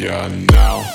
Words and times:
Fire 0.00 0.28
now. 0.30 0.92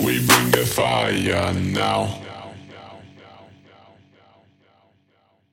We 0.00 0.26
bring 0.26 0.50
the 0.52 0.64
fire 0.66 1.52
now. 1.52 2.39